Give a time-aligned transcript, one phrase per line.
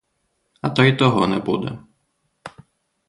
[0.61, 1.79] А то й того не буде.